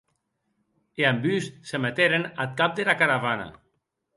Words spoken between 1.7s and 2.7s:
se meteren ath